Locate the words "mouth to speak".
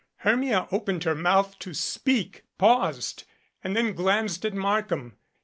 1.13-2.43